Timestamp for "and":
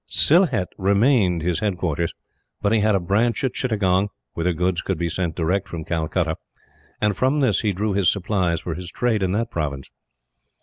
6.99-7.15